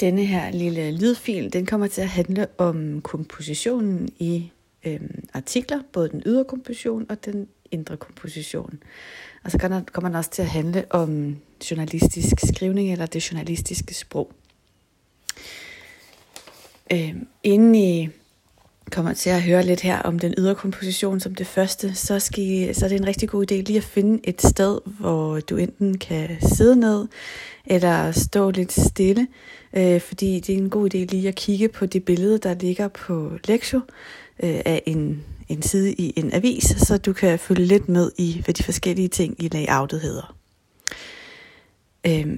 [0.00, 4.50] denne her lille lydfil, den kommer til at handle om kompositionen i
[4.84, 8.82] øhm, artikler, både den ydre komposition og den indre komposition.
[9.44, 11.36] Og så kommer den også til at handle om
[11.70, 14.32] journalistisk skrivning eller det journalistiske sprog.
[16.92, 18.08] Øhm, inden I
[18.90, 22.44] kommer til at høre lidt her om den ydre komposition som det første, så, skal
[22.44, 25.56] I, så er det en rigtig god idé lige at finde et sted, hvor du
[25.56, 27.06] enten kan sidde ned
[27.66, 29.26] eller stå lidt stille,
[29.72, 32.88] øh, fordi det er en god idé lige at kigge på det billede, der ligger
[32.88, 33.80] på Lektio
[34.42, 38.40] øh, af en, en side i en avis, så du kan følge lidt med i,
[38.44, 40.36] hvad de forskellige ting i layoutet hedder.
[42.06, 42.36] Øh,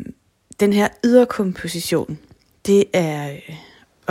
[0.61, 2.19] den her ydre komposition,
[2.67, 3.31] det er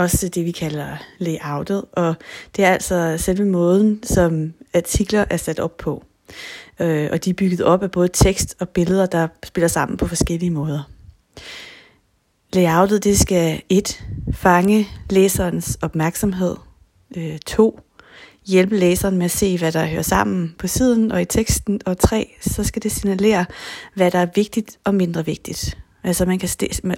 [0.02, 2.14] også det, vi kalder layoutet, og
[2.56, 6.04] det er altså selve måden, som artikler er sat op på.
[6.80, 10.06] Øh, og de er bygget op af både tekst og billeder, der spiller sammen på
[10.06, 10.90] forskellige måder.
[12.52, 16.56] Layoutet det skal et fange læserens opmærksomhed.
[17.16, 17.80] Øh, to
[18.46, 21.80] hjælpe læseren med at se, hvad der hører sammen på siden og i teksten.
[21.86, 23.44] Og tre, så skal det signalere,
[23.94, 25.78] hvad der er vigtigt og mindre vigtigt.
[26.04, 26.48] Altså man kan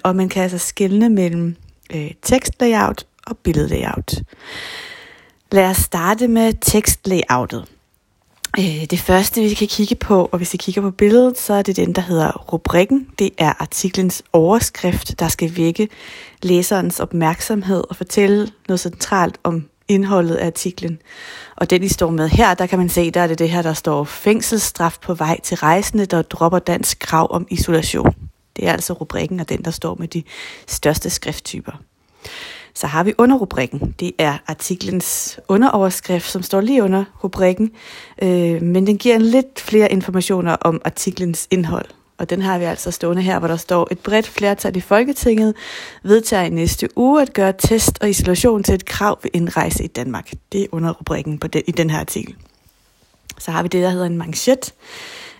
[0.03, 1.55] og man kan altså skelne mellem
[1.93, 4.13] øh, tekstlayout og billedlayout.
[5.51, 7.65] Lad os starte med tekstlayoutet.
[8.59, 11.61] Øh, det første, vi kan kigge på, og hvis vi kigger på billedet, så er
[11.61, 13.07] det den, der hedder rubrikken.
[13.19, 15.87] Det er artiklens overskrift, der skal vække
[16.41, 20.99] læserens opmærksomhed og fortælle noget centralt om indholdet af artiklen.
[21.55, 23.61] Og den, I står med her, der kan man se, der er det det her,
[23.61, 28.13] der står fængselsstraf på vej til rejsende, der dropper dansk krav om isolation.
[28.63, 30.23] Er altså rubrikken og den, der står med de
[30.67, 31.71] største skrifttyper.
[32.75, 33.95] Så har vi underrubrikken.
[33.99, 37.71] Det er artiklens underoverskrift, som står lige under rubrikken,
[38.21, 41.85] øh, men den giver en lidt flere informationer om artiklens indhold.
[42.17, 45.55] Og den har vi altså stående her, hvor der står, et bredt flertal i Folketinget
[46.03, 49.87] vedtager i næste uge at gøre test og isolation til et krav ved indrejse i
[49.87, 50.31] Danmark.
[50.51, 52.35] Det er underrubrikken på den, i den her artikel.
[53.39, 54.73] Så har vi det, der hedder en manchet.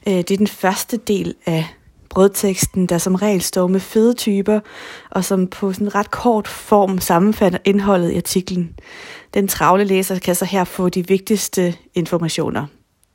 [0.08, 1.68] Øh, det er den første del af
[2.14, 4.60] brødteksten, der som regel står med fede typer,
[5.12, 8.76] og som på sådan ret kort form sammenfatter indholdet i artiklen.
[9.34, 12.66] Den travle læser kan så her få de vigtigste informationer.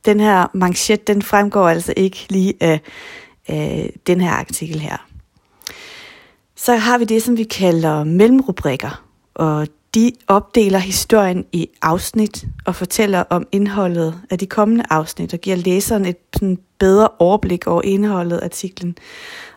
[0.05, 2.79] Den her manchet, den fremgår altså ikke lige af,
[3.47, 5.07] af den her artikel her.
[6.55, 12.75] Så har vi det, som vi kalder mellemrubrikker, og de opdeler historien i afsnit og
[12.75, 17.81] fortæller om indholdet af de kommende afsnit og giver læseren et sådan bedre overblik over
[17.81, 18.97] indholdet af artiklen.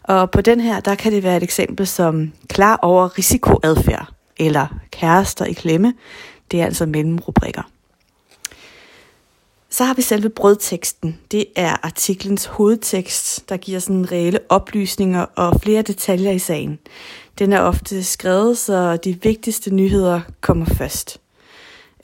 [0.02, 4.66] Og på den her, der kan det være et eksempel som klar over risikoadfærd eller
[4.90, 5.94] kærester i klemme.
[6.50, 7.62] Det er altså mellemrubrikker.
[9.70, 11.18] Så har vi selve brødteksten.
[11.30, 16.78] Det er artiklens hovedtekst, der giver sådan reelle oplysninger og flere detaljer i sagen.
[17.38, 21.20] Den er ofte skrevet, så de vigtigste nyheder kommer først.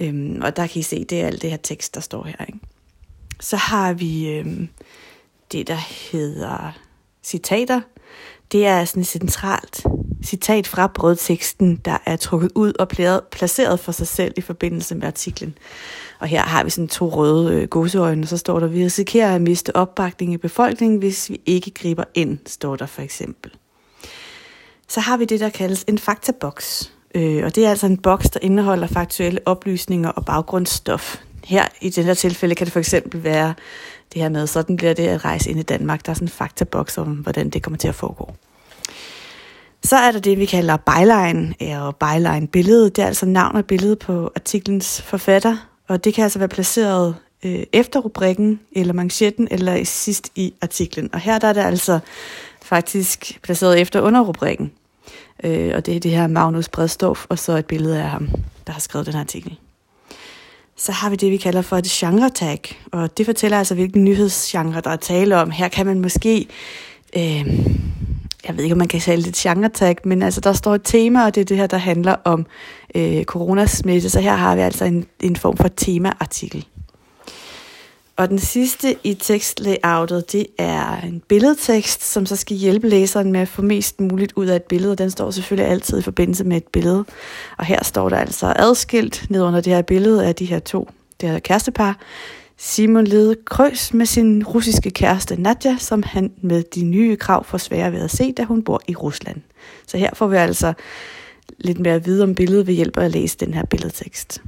[0.00, 2.44] Øhm, og der kan I se, det er alt det her tekst, der står her.
[2.46, 2.58] Ikke?
[3.40, 4.68] Så har vi øhm,
[5.52, 5.78] det, der
[6.12, 6.72] hedder
[7.24, 7.80] citater.
[8.52, 9.86] Det er sådan et centralt
[10.24, 12.88] citat fra brødteksten, der er trukket ud og
[13.30, 15.58] placeret for sig selv i forbindelse med artiklen.
[16.18, 17.68] Og her har vi sådan to røde øh,
[18.22, 22.04] og så står der, vi risikerer at miste opbakning i befolkningen, hvis vi ikke griber
[22.14, 23.52] ind, står der for eksempel.
[24.88, 26.92] Så har vi det, der kaldes en faktaboks.
[27.14, 31.16] Øh, og det er altså en boks, der indeholder faktuelle oplysninger og baggrundsstof.
[31.44, 33.54] Her i det her tilfælde kan det for eksempel være
[34.14, 36.06] det her med, sådan bliver det at rejse ind i Danmark.
[36.06, 38.34] Der er sådan en faktaboks om, hvordan det kommer til at foregå.
[39.82, 42.90] Så er der det, vi kalder byline, og byline billede.
[42.90, 45.56] Det er altså navn og billede på artiklens forfatter,
[45.88, 51.10] og det kan altså være placeret øh, efter rubrikken, eller manchetten, eller sidst i artiklen.
[51.12, 51.98] Og her der er det altså
[52.62, 54.72] faktisk placeret efter underrubrikken.
[55.44, 58.28] Øh, og det er det her Magnus Bredstorff, og så et billede af ham,
[58.66, 59.58] der har skrevet den her artikel.
[60.78, 62.60] Så har vi det, vi kalder for et genre tag,
[62.92, 65.50] og det fortæller altså, hvilken nyhedsgenre, der er tale om.
[65.50, 66.46] Her kan man måske,
[67.16, 67.46] øh,
[68.46, 70.74] jeg ved ikke, om man kan kalde det et genre tag, men altså, der står
[70.74, 72.46] et tema, og det er det her, der handler om
[72.94, 76.66] øh, coronasmitte, så her har vi altså en, en form for temaartikel.
[78.18, 83.40] Og den sidste i tekstlayoutet, det er en billedtekst, som så skal hjælpe læseren med
[83.40, 84.96] at få mest muligt ud af et billede.
[84.96, 87.04] Den står selvfølgelig altid i forbindelse med et billede.
[87.58, 90.88] Og her står der altså adskilt ned under det her billede af de her to,
[91.20, 91.98] det her kærestepar.
[92.56, 97.58] Simon led krøs med sin russiske kæreste Nadja, som han med de nye krav får
[97.58, 99.40] svære ved at se, da hun bor i Rusland.
[99.86, 100.72] Så her får vi altså
[101.58, 104.42] lidt mere at vide om billedet ved hjælp af at læse den her billedtekst.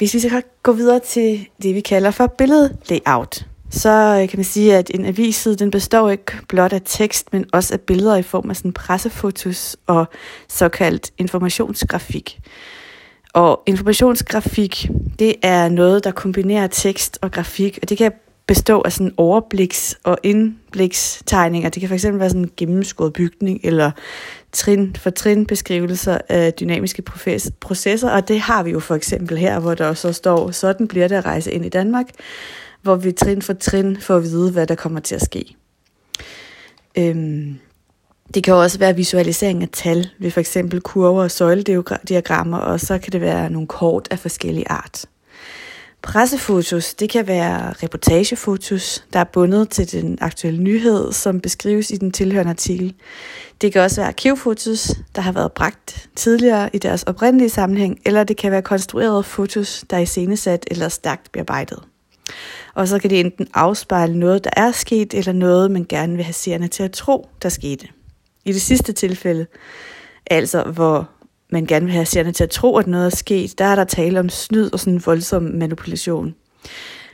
[0.00, 4.44] Hvis vi så går videre til det, vi kalder for billedlayout, så øh, kan man
[4.44, 8.22] sige, at en avisside den består ikke blot af tekst, men også af billeder i
[8.22, 10.06] form af sådan pressefotos og
[10.48, 12.40] såkaldt informationsgrafik.
[13.34, 14.88] Og informationsgrafik,
[15.18, 18.12] det er noget, der kombinerer tekst og grafik, og det kan
[18.50, 21.68] bestå af sådan overbliks- og indblikstegninger.
[21.68, 23.90] Det kan fx være sådan en gennemskåret bygning, eller
[24.52, 27.02] trin for trin beskrivelser af dynamiske
[27.60, 31.08] processer, og det har vi jo for eksempel her, hvor der så står, sådan bliver
[31.08, 32.06] det at rejse ind i Danmark,
[32.82, 35.56] hvor vi trin for trin får at vide, hvad der kommer til at ske.
[36.98, 37.58] Øhm,
[38.34, 42.98] det kan også være visualisering af tal ved for eksempel kurver og søjlediagrammer, og så
[42.98, 45.06] kan det være nogle kort af forskellige art.
[46.02, 51.96] Pressefotos, det kan være reportagefotos, der er bundet til den aktuelle nyhed, som beskrives i
[51.96, 52.94] den tilhørende artikel.
[53.60, 58.24] Det kan også være arkivfotos, der har været bragt tidligere i deres oprindelige sammenhæng, eller
[58.24, 61.78] det kan være konstruerede fotos, der er iscenesat eller stærkt bearbejdet.
[62.74, 66.24] Og så kan det enten afspejle noget, der er sket, eller noget, man gerne vil
[66.24, 67.88] have seerne til at tro, der skete.
[68.44, 69.46] I det sidste tilfælde,
[70.26, 71.10] altså hvor
[71.52, 73.84] man gerne vil have seerne til at tro, at noget er sket, der er der
[73.84, 76.34] tale om snyd og sådan en voldsom manipulation.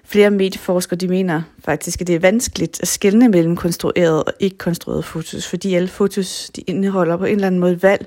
[0.04, 4.58] Flere medieforskere de mener faktisk, at det er vanskeligt at skelne mellem konstrueret og ikke
[4.58, 8.06] konstrueret fotos, fordi alle fotos de indeholder på en eller anden måde valg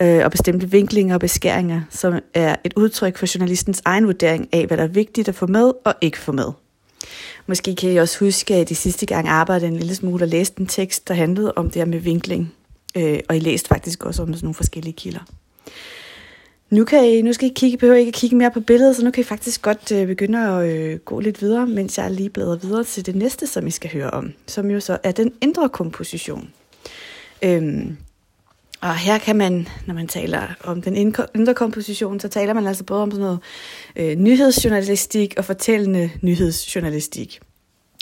[0.00, 4.66] øh, og bestemte vinklinger og beskæringer, som er et udtryk for journalistens egen vurdering af,
[4.66, 6.52] hvad der er vigtigt at få med og ikke få med.
[7.46, 10.60] Måske kan I også huske, at I sidste gang arbejdede en lille smule og læste
[10.60, 12.54] en tekst, der handlede om det her med vinkling.
[12.96, 15.20] Øh, og I læste faktisk også om sådan nogle forskellige kilder.
[16.70, 18.96] Nu, kan I, nu skal I kigge, behøver I ikke at kigge mere på billedet,
[18.96, 22.10] så nu kan I faktisk godt øh, begynde at øh, gå lidt videre, mens jeg
[22.10, 25.12] lige bladrer videre til det næste, som I skal høre om, som jo så er
[25.12, 26.50] den indre komposition.
[27.42, 27.96] Øhm,
[28.80, 30.96] og her kan man, når man taler om den
[31.34, 33.38] indre komposition, så taler man altså både om sådan noget
[33.96, 37.40] øh, nyhedsjournalistik og fortællende nyhedsjournalistik.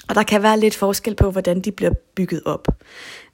[0.09, 2.69] Og der kan være lidt forskel på, hvordan de bliver bygget op.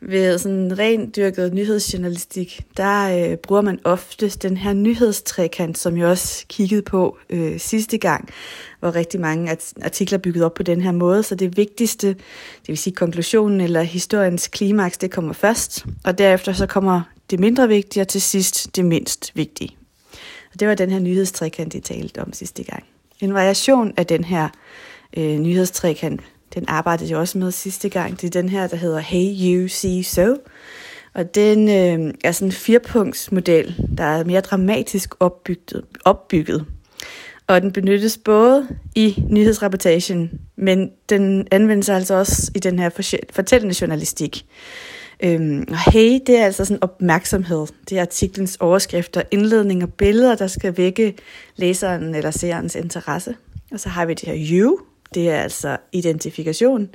[0.00, 6.06] Ved sådan ren dyrket nyhedsjournalistik, der øh, bruger man oftest den her nyhedstrekant, som jeg
[6.06, 8.28] også kiggede på øh, sidste gang,
[8.80, 11.22] hvor rigtig mange artikler er bygget op på den her måde.
[11.22, 16.52] Så det vigtigste, det vil sige konklusionen eller historiens klimaks, det kommer først, og derefter
[16.52, 19.76] så kommer det mindre vigtige, og til sidst det mindst vigtige.
[20.52, 22.84] Og det var den her nyhedstrekant, de talte om sidste gang.
[23.20, 24.48] En variation af den her
[25.16, 26.20] øh, nyhedstrekant
[26.54, 28.20] den arbejdede jeg også med sidste gang.
[28.20, 30.36] Det er den her, der hedder Hey You See So.
[31.14, 36.66] Og den øh, er sådan en firepunktsmodel, der er mere dramatisk opbygget, opbygget.
[37.46, 43.74] Og den benyttes både i nyhedsrapportagen, men den anvendes altså også i den her fortællende
[43.80, 44.46] journalistik.
[45.22, 47.66] Øhm, hey, det er altså sådan opmærksomhed.
[47.88, 51.14] Det er artiklens overskrifter, indledning og billeder, der skal vække
[51.56, 53.34] læseren eller seerens interesse.
[53.72, 54.78] Og så har vi det her you,
[55.14, 56.88] det er altså identifikation.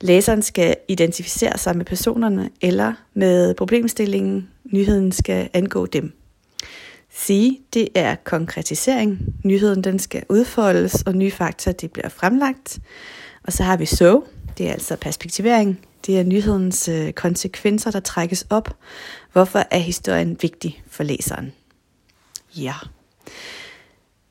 [0.00, 4.48] Læseren skal identificere sig med personerne eller med problemstillingen.
[4.64, 6.12] Nyheden skal angå dem.
[7.12, 9.18] Sige, det er konkretisering.
[9.44, 12.78] Nyheden den skal udfoldes, og nye fakta det bliver fremlagt.
[13.44, 14.22] Og så har vi så,
[14.58, 15.80] det er altså perspektivering.
[16.06, 18.76] Det er nyhedens øh, konsekvenser, der trækkes op.
[19.32, 21.52] Hvorfor er historien vigtig for læseren?
[22.56, 22.74] Ja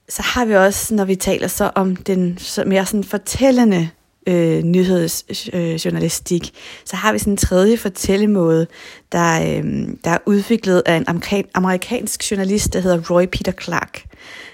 [0.09, 3.89] så har vi også, når vi taler så om den mere sådan fortællende
[4.27, 8.67] øh, nyhedsjournalistik, øh, så har vi sådan en tredje fortællemåde,
[9.11, 11.05] der, øh, der er udviklet af en
[11.53, 14.03] amerikansk journalist, der hedder Roy Peter Clark.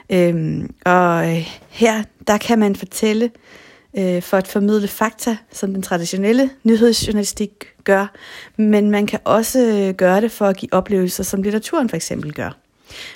[0.09, 3.31] Øh, og øh, her, der kan man fortælle
[3.97, 7.49] øh, for at formidle fakta, som den traditionelle nyhedsjournalistik
[7.83, 8.07] gør,
[8.57, 12.33] men man kan også øh, gøre det for at give oplevelser, som litteraturen for eksempel
[12.33, 12.57] gør.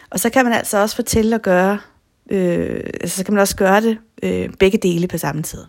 [0.09, 1.79] Og så kan man altså også fortælle og gøre
[2.29, 5.63] øh, altså, så kan man også gøre det øh, begge dele på samme tid.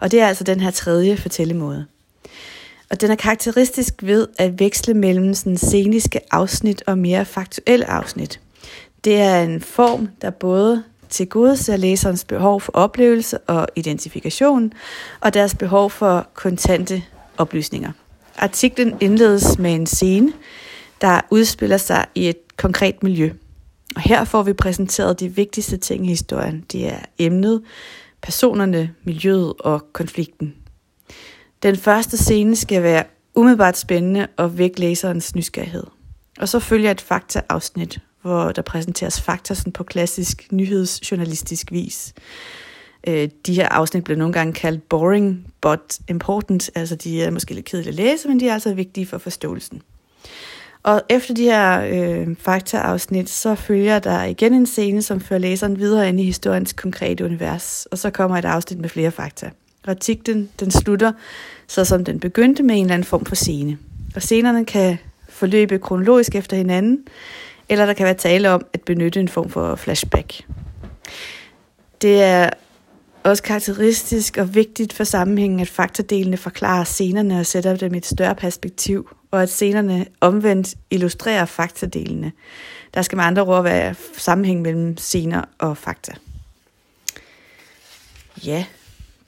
[0.00, 1.86] Og det er altså den her tredje fortællemåde.
[2.90, 8.40] Og den er karakteristisk ved at veksle mellem sådan sceniske afsnit og mere faktuelle afsnit.
[9.04, 14.72] Det er en form, der både til gode ser læserens behov for oplevelse og identifikation,
[15.20, 17.02] og deres behov for kontante
[17.38, 17.92] oplysninger.
[18.36, 20.32] Artiklen indledes med en scene,
[21.00, 23.30] der udspiller sig i et konkret miljø–
[23.96, 26.64] og her får vi præsenteret de vigtigste ting i historien.
[26.72, 27.62] Det er emnet,
[28.22, 30.54] personerne, miljøet og konflikten.
[31.62, 35.84] Den første scene skal være umiddelbart spændende og vække læserens nysgerrighed.
[36.38, 42.14] Og så følger et faktaafsnit, hvor der præsenteres fakta sådan på klassisk nyhedsjournalistisk vis.
[43.06, 47.54] Øh, de her afsnit bliver nogle gange kaldt boring but important, altså de er måske
[47.54, 49.82] lidt kedelige at læse, men de er altså vigtige for forståelsen.
[50.86, 55.78] Og efter de her øh, faktaafsnit, så følger der igen en scene, som fører læseren
[55.78, 57.86] videre ind i historiens konkrete univers.
[57.90, 59.50] Og så kommer et afsnit med flere fakta.
[59.86, 61.12] Artiklen den slutter,
[61.66, 63.78] så som den begyndte med en eller anden form for scene.
[64.14, 66.98] Og scenerne kan forløbe kronologisk efter hinanden,
[67.68, 70.44] eller der kan være tale om at benytte en form for flashback.
[72.02, 72.50] Det er
[73.24, 78.06] også karakteristisk og vigtigt for sammenhængen, at faktadelene forklarer scenerne og sætter dem i et
[78.06, 82.32] større perspektiv, og at scenerne omvendt illustrerer faktadelene.
[82.94, 86.12] Der skal med andre ord være sammenhæng mellem scener og fakta.
[88.44, 88.64] Ja,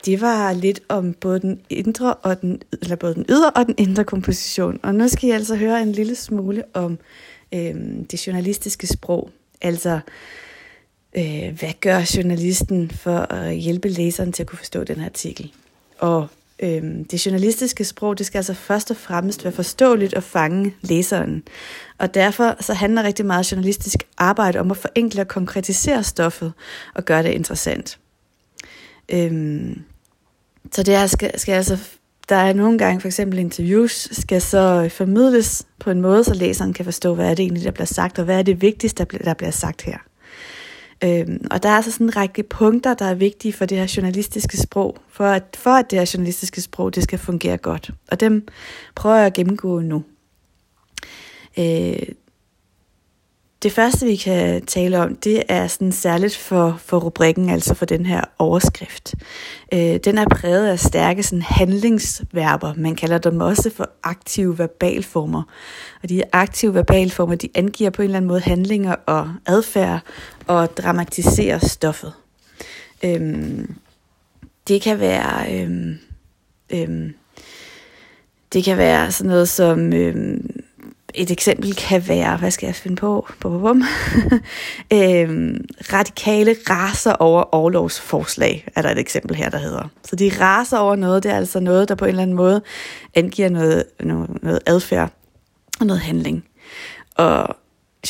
[0.05, 3.75] det var lidt om både den indre og den, eller både den ydre og den
[3.77, 4.79] indre komposition.
[4.83, 6.99] Og nu skal I altså høre en lille smule om
[7.53, 7.75] øh,
[8.11, 9.29] det journalistiske sprog.
[9.61, 9.99] Altså,
[11.17, 15.51] øh, hvad gør journalisten for at hjælpe læseren til at kunne forstå den her artikel?
[15.99, 16.27] Og
[16.63, 21.43] Øhm, det journalistiske sprog, det skal altså først og fremmest være forståeligt og fange læseren.
[21.97, 26.53] Og derfor så handler rigtig meget journalistisk arbejde om at forenkle og konkretisere stoffet
[26.95, 27.99] og gøre det interessant.
[29.09, 29.81] Øhm,
[30.71, 31.77] så det er, skal, skal altså,
[32.29, 36.73] der er nogle gange, for eksempel interviews, skal så formidles på en måde, så læseren
[36.73, 39.05] kan forstå, hvad er det egentlig, der bliver sagt, og hvad er det vigtigste, der
[39.05, 39.97] bliver, der bliver sagt her.
[41.03, 43.93] Øhm, og der er altså sådan en række punkter, der er vigtige for det her
[43.97, 47.91] journalistiske sprog, for at, for at det her journalistiske sprog, det skal fungere godt.
[48.11, 48.47] Og dem
[48.95, 50.03] prøver jeg at gennemgå nu.
[51.59, 51.99] Øh,
[53.63, 57.85] det første, vi kan tale om, det er sådan særligt for, for rubrikken, altså for
[57.85, 59.15] den her overskrift.
[59.73, 62.73] Øh, den er præget af stærke sådan, handlingsverber.
[62.77, 65.43] Man kalder dem også for aktive verbalformer.
[66.03, 69.99] Og de aktive verbalformer, de angiver på en eller anden måde handlinger og adfærd
[70.49, 72.13] og dramatiserer stoffet.
[73.03, 73.75] Øhm,
[74.67, 75.61] det kan være...
[75.61, 75.99] Øhm,
[76.69, 77.13] øhm,
[78.53, 79.93] det kan være sådan noget som...
[79.93, 80.61] Øhm,
[81.13, 83.27] et eksempel kan være, hvad skal jeg finde på?
[83.39, 83.83] Bum, bum.
[84.93, 89.89] øhm, radikale raser over overlovsforslag, er der et eksempel her, der hedder.
[90.03, 92.61] Så de raser over noget, det er altså noget, der på en eller anden måde
[93.15, 95.11] angiver noget, noget, noget adfærd
[95.79, 96.45] og noget handling.
[97.15, 97.55] Og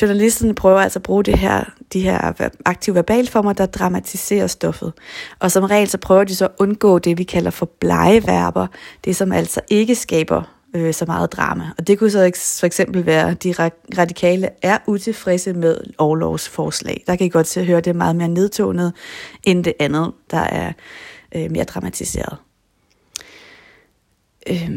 [0.01, 4.93] journalisten prøver altså at bruge det her, de her aktive verbalformer, der dramatiserer stoffet.
[5.39, 8.67] Og som regel så prøver de så at undgå det, vi kalder for blegeverber,
[9.05, 11.69] det som altså ikke skaber øh, så meget drama.
[11.77, 13.53] Og det kunne så for eksempel være, at de
[13.98, 17.03] radikale er utilfredse med overlovsforslag.
[17.08, 18.93] Der kan I godt se at høre, at det er meget mere nedtonet
[19.43, 20.74] end det andet, der er
[21.36, 22.38] øh, mere dramatiseret.
[24.50, 24.69] Øh,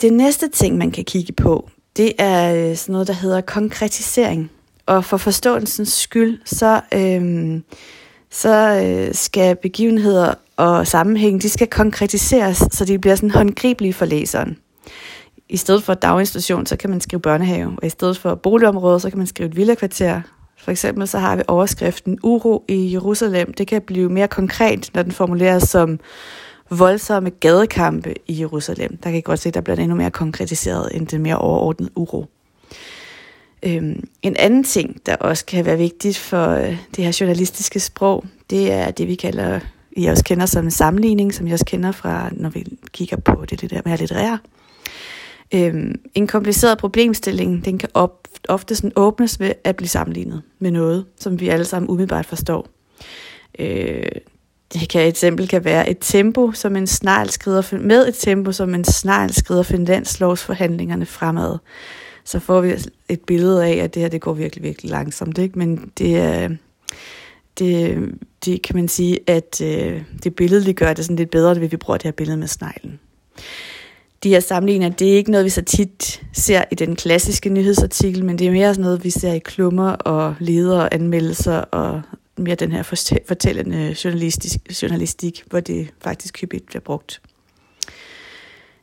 [0.00, 4.50] det næste ting, man kan kigge på, det er øh, sådan noget, der hedder konkretisering.
[4.86, 7.64] Og for forståelsens skyld, så, øhm,
[8.30, 14.04] så øh, skal begivenheder og sammenhæng, de skal konkretiseres, så de bliver sådan håndgribelige for
[14.04, 14.58] læseren.
[15.48, 19.10] I stedet for daginstitution, så kan man skrive børnehave, og i stedet for boligområde, så
[19.10, 20.20] kan man skrive et villakvarter.
[20.58, 23.54] For eksempel så har vi overskriften Uro i Jerusalem.
[23.54, 26.00] Det kan blive mere konkret, når den formuleres som
[26.78, 28.96] voldsomme gadekampe i Jerusalem.
[28.96, 31.90] Der kan I godt se, der bliver det endnu mere konkretiseret end det mere overordnede
[31.96, 32.26] uro.
[33.62, 38.24] Øhm, en anden ting, der også kan være vigtigt for øh, det her journalistiske sprog,
[38.50, 39.60] det er det, vi kalder,
[39.92, 43.44] I også kender som en sammenligning, som jeg også kender fra, når vi kigger på
[43.50, 44.38] det, det der med at litterære.
[45.54, 50.70] Øhm, en kompliceret problemstilling, den kan op, ofte sådan åbnes ved at blive sammenlignet med
[50.70, 52.68] noget, som vi alle sammen umiddelbart forstår.
[53.58, 54.02] Øh,
[54.72, 58.52] det kan et eksempel kan være et tempo, som en snegl skrider, med et tempo,
[58.52, 61.58] som en snegl skrider finanslovsforhandlingerne fremad.
[62.24, 62.74] Så får vi
[63.08, 65.38] et billede af, at det her det går virkelig, virkelig langsomt.
[65.38, 65.58] Ikke?
[65.58, 66.48] Men det er,
[67.58, 67.98] det,
[68.44, 71.76] det kan man sige, at øh, det billede gør det sådan lidt bedre, ved vi
[71.76, 73.00] bruger det her billede med sneglen
[74.22, 78.24] de her sammenligninger, det er ikke noget, vi så tit ser i den klassiske nyhedsartikel,
[78.24, 82.02] men det er mere sådan noget, vi ser i klummer og ledere og anmeldelser og
[82.42, 82.82] mere den her
[83.28, 87.22] fortællende journalistisk, journalistik, hvor det faktisk hyppigt bliver brugt.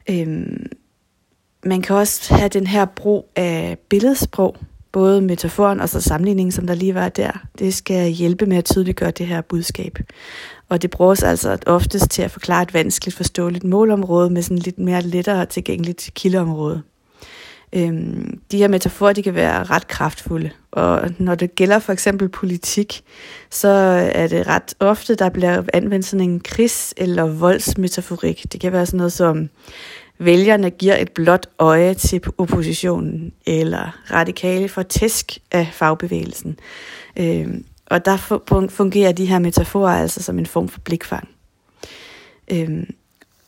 [0.09, 0.65] Øhm,
[1.63, 4.57] man kan også have den her brug af billedsprog,
[4.91, 7.31] både metaforen og så sammenligningen, som der lige var der.
[7.59, 9.99] Det skal hjælpe med at tydeliggøre det her budskab.
[10.69, 14.79] Og det bruges altså oftest til at forklare et vanskeligt forståeligt målområde med sådan lidt
[14.79, 16.81] mere lettere tilgængeligt kildeområde.
[17.73, 22.29] Øhm, de her metaforer, de kan være ret kraftfulde, og når det gælder for eksempel
[22.29, 23.01] politik,
[23.49, 23.67] så
[24.13, 28.45] er det ret ofte, der bliver anvendt sådan en krigs- eller voldsmetaforik.
[28.51, 29.49] Det kan være sådan noget som,
[30.19, 36.59] vælgerne giver et blåt øje til oppositionen, eller radikale for tæsk af fagbevægelsen.
[37.19, 38.17] Øhm, og der
[38.69, 41.29] fungerer de her metaforer altså som en form for blikfang.
[42.51, 42.85] Øhm,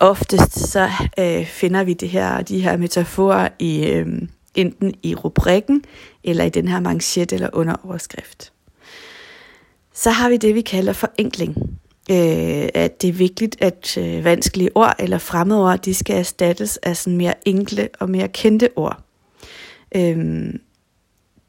[0.01, 0.89] oftest så
[1.20, 4.08] øh, finder vi det her, de her metaforer i, øh,
[4.55, 5.84] enten i rubrikken,
[6.24, 8.53] eller i den her manchet eller underoverskrift.
[9.93, 11.55] Så har vi det, vi kalder forenkling.
[12.12, 16.77] øh, at det er vigtigt, at øh, vanskelige ord eller fremmede ord, de skal erstattes
[16.77, 19.00] af sådan mere enkle og mere kendte ord.
[19.96, 20.53] Øh,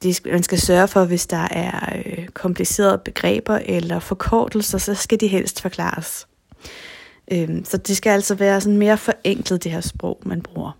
[0.02, 5.20] de, man skal sørge for, hvis der er øh, komplicerede begreber eller forkortelser, så skal
[5.20, 6.26] de helst forklares.
[6.64, 6.91] Øh,
[7.32, 10.78] Øhm, så det skal altså være sådan mere forenklet, det her sprog, man bruger.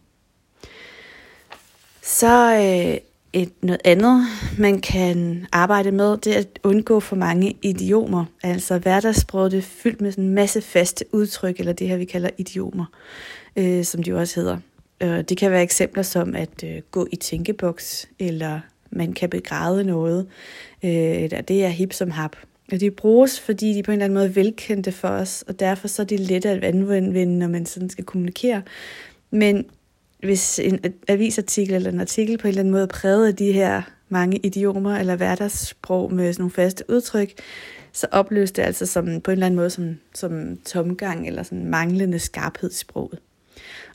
[2.03, 2.99] Så øh,
[3.33, 4.27] et, noget andet,
[4.59, 8.25] man kan arbejde med, det er at undgå for mange idiomer.
[8.43, 12.31] Altså hverdagssproget er fyldt med sådan en masse faste udtryk, eller det her vi kalder
[12.39, 12.85] idiomer,
[13.57, 14.59] øh, som de jo også hedder.
[15.01, 19.85] Øh, det kan være eksempler som at øh, gå i tænkeboks, eller man kan begræde
[19.85, 20.27] noget,
[20.85, 22.37] øh, eller det er hip som hap.
[22.73, 25.89] Og de bruges, fordi de på en eller anden måde velkendte for os, og derfor
[25.89, 28.63] så er de lette at anvende, når man sådan skal kommunikere.
[29.31, 29.65] Men
[30.23, 33.83] hvis en avisartikel eller en artikel på en eller anden måde præget af de her
[34.09, 37.33] mange idiomer eller hverdagssprog med sådan nogle faste udtryk,
[37.93, 41.67] så opløses det altså som, på en eller anden måde som, som tomgang eller sådan
[41.67, 43.19] manglende skarphed i sproget.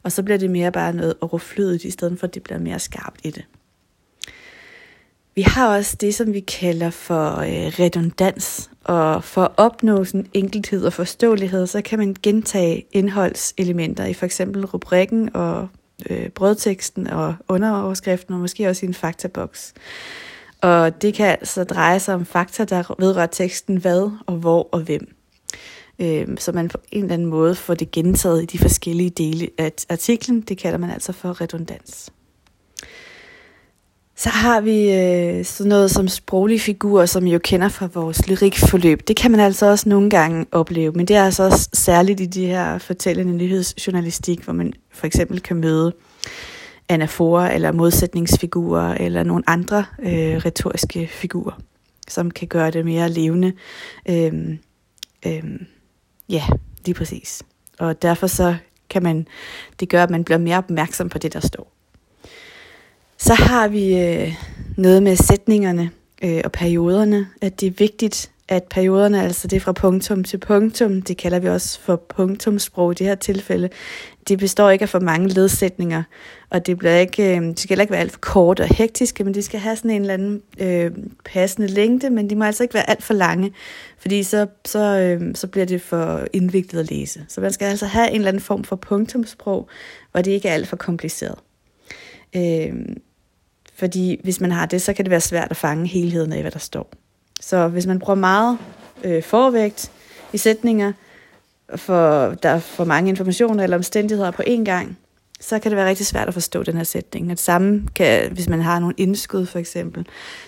[0.03, 2.79] Og så bliver det mere bare noget overflødigt, i stedet for at det bliver mere
[2.79, 3.45] skarpt i det.
[5.37, 10.27] Vi har også det, som vi kalder for øh, redundans, og for at opnå sådan
[10.33, 15.67] enkelhed og forståelighed, så kan man gentage indholdselementer i for eksempel rubrikken og
[16.09, 19.73] øh, brødteksten og underoverskriften, og måske også i en faktaboks.
[20.61, 24.79] Og det kan altså dreje sig om fakta, der vedrører teksten hvad og hvor og
[24.79, 25.15] hvem.
[25.99, 29.49] Øh, så man på en eller anden måde får det gentaget i de forskellige dele
[29.57, 30.41] af artiklen.
[30.41, 32.11] Det kalder man altså for redundans.
[34.17, 38.27] Så har vi øh, sådan noget som sproglige figurer, som I jo kender fra vores
[38.27, 39.07] lyrikforløb.
[39.07, 42.25] Det kan man altså også nogle gange opleve, men det er altså også særligt i
[42.25, 45.93] de her fortællende nyhedsjournalistik, hvor man for eksempel kan møde
[46.89, 51.59] anaforer eller modsætningsfigurer eller nogle andre øh, retoriske figurer,
[52.07, 53.53] som kan gøre det mere levende.
[54.09, 54.59] Øhm,
[55.27, 55.65] øhm,
[56.29, 56.43] ja,
[56.85, 57.43] lige præcis.
[57.79, 58.55] Og derfor så
[58.89, 59.27] kan man,
[59.79, 61.76] det gør, at man bliver mere opmærksom på det, der står.
[63.17, 64.33] Så har vi øh,
[64.77, 65.91] noget med sætningerne
[66.23, 71.01] øh, og perioderne, at det er vigtigt, at perioderne, altså det fra punktum til punktum,
[71.01, 73.69] det kalder vi også for punktumsprog i det her tilfælde,
[74.27, 76.03] de består ikke af for mange ledsætninger,
[76.49, 79.23] og det, bliver ikke, øh, de skal heller ikke være alt for kort og hektiske,
[79.23, 80.91] men de skal have sådan en eller anden øh,
[81.25, 83.51] passende længde, men de må altså ikke være alt for lange,
[83.97, 87.25] fordi så, så, øh, så bliver det for indviklet at læse.
[87.27, 89.69] Så man skal altså have en eller anden form for punktumsprog,
[90.11, 91.35] hvor det ikke er alt for kompliceret.
[92.35, 92.73] Øh,
[93.77, 96.51] fordi hvis man har det, så kan det være svært at fange helheden af, hvad
[96.51, 96.91] der står.
[97.41, 98.57] Så hvis man bruger meget
[99.03, 99.91] øh, forvægt
[100.33, 100.93] i sætninger,
[101.75, 104.97] for der er for mange informationer eller omstændigheder på én gang,
[105.39, 107.29] så kan det være rigtig svært at forstå den her sætning.
[107.29, 110.07] Det samme kan, hvis man har nogle indskud for eksempel,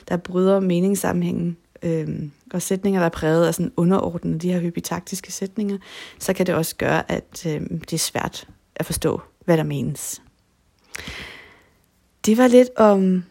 [0.09, 2.07] der bryder meningssammenhængen, øh,
[2.53, 5.77] og sætninger, der er præget af sådan underordnede, de her hypitaktiske sætninger,
[6.19, 10.21] så kan det også gøre, at øh, det er svært at forstå, hvad der menes.
[12.29, 13.23] Det var lidt om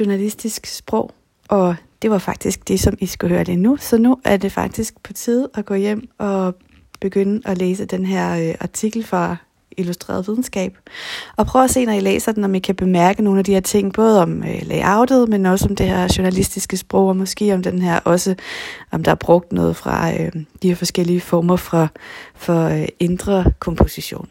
[0.00, 1.10] journalistisk sprog,
[1.48, 3.76] og det var faktisk det, som I skulle høre det nu.
[3.76, 6.54] Så nu er det faktisk på tide at gå hjem og
[7.00, 9.36] begynde at læse den her øh, artikel fra
[9.76, 10.78] Illustreret Videnskab.
[11.36, 13.52] Og prøv at se, når I læser den, om I kan bemærke nogle af de
[13.52, 17.54] her ting, både om øh, layoutet, men også om det her journalistiske sprog, og måske
[17.54, 18.34] om den her også,
[18.90, 20.32] om der er brugt noget fra øh,
[20.62, 21.88] de her forskellige former for,
[22.34, 24.28] for øh, indre komposition.